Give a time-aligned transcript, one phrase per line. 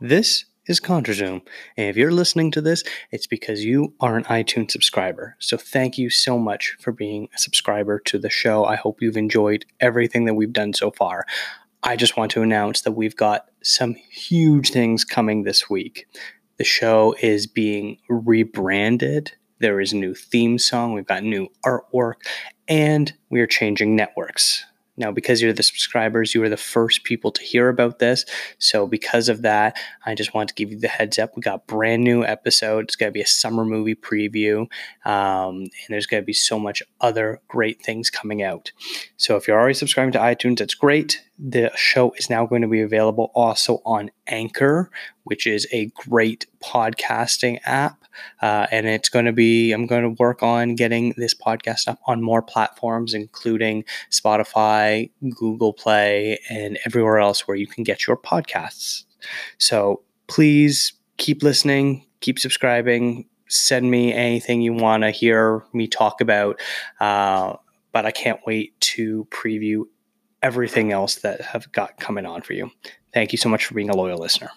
[0.00, 1.42] This is ContraZoom.
[1.76, 5.36] And if you're listening to this, it's because you are an iTunes subscriber.
[5.38, 8.64] So thank you so much for being a subscriber to the show.
[8.64, 11.26] I hope you've enjoyed everything that we've done so far.
[11.82, 16.06] I just want to announce that we've got some huge things coming this week.
[16.56, 19.32] The show is being rebranded.
[19.60, 22.14] There is a new theme song, we've got new artwork,
[22.66, 24.64] and we are changing networks.
[24.96, 28.24] Now, because you're the subscribers, you are the first people to hear about this.
[28.58, 31.34] So, because of that, I just want to give you the heads up.
[31.34, 32.84] We got brand new episode.
[32.84, 34.66] It's going to be a summer movie preview,
[35.04, 38.70] um, and there's going to be so much other great things coming out.
[39.16, 41.22] So, if you're already subscribing to iTunes, that's great.
[41.38, 44.90] The show is now going to be available also on Anchor,
[45.24, 48.04] which is a great podcasting app.
[48.40, 51.98] Uh, and it's going to be, I'm going to work on getting this podcast up
[52.06, 58.16] on more platforms, including Spotify, Google Play, and everywhere else where you can get your
[58.16, 59.04] podcasts.
[59.58, 66.20] So please keep listening, keep subscribing, send me anything you want to hear me talk
[66.20, 66.60] about.
[67.00, 67.56] Uh,
[67.92, 69.84] but I can't wait to preview
[70.44, 72.70] everything else that have got coming on for you.
[73.14, 74.50] Thank you so much for being a loyal listener.